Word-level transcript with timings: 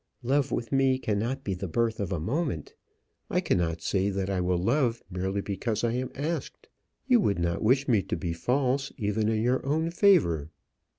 Love 0.23 0.51
with 0.51 0.71
me 0.71 0.97
cannot 0.97 1.43
be 1.43 1.53
the 1.53 1.67
birth 1.67 1.99
of 1.99 2.11
a 2.11 2.19
moment. 2.19 2.73
I 3.29 3.39
cannot 3.39 3.83
say 3.83 4.09
that 4.09 4.31
I 4.31 4.41
will 4.41 4.57
love 4.57 5.03
merely 5.11 5.41
because 5.41 5.83
I 5.83 5.91
am 5.93 6.09
asked. 6.15 6.67
You 7.05 7.19
would 7.19 7.37
not 7.37 7.61
wish 7.61 7.87
me 7.87 8.01
to 8.01 8.17
be 8.17 8.33
false 8.33 8.91
even 8.97 9.29
in 9.29 9.43
your 9.43 9.63
own 9.63 9.91
favour. 9.91 10.49